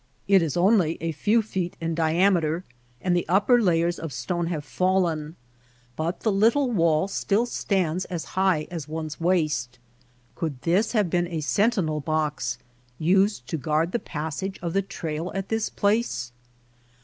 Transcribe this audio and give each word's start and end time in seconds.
It 0.27 0.41
is 0.41 0.57
only 0.57 0.97
a 0.99 1.11
few 1.11 1.43
feet 1.43 1.77
in 1.79 1.93
diameter, 1.93 2.63
and 3.01 3.15
the 3.15 3.27
upper 3.29 3.61
layers 3.61 3.99
of 3.99 4.11
stone 4.11 4.47
have 4.47 4.65
fallen; 4.65 5.35
but 5.95 6.21
the 6.21 6.31
little 6.31 6.71
wall 6.71 7.07
still 7.07 7.45
stands 7.45 8.05
as 8.05 8.25
high 8.33 8.65
as 8.71 8.87
one^s 8.87 9.19
waist. 9.19 9.77
Could 10.33 10.59
this 10.63 10.93
have 10.93 11.11
been 11.11 11.27
a 11.27 11.41
sentinel 11.41 11.99
box 11.99 12.57
used 12.97 13.45
to 13.49 13.57
guard 13.57 13.91
the 13.91 13.99
passage 13.99 14.57
of 14.63 14.73
the 14.73 14.81
trail 14.81 15.31
at 15.35 15.49
this 15.49 15.69
place 15.69 16.31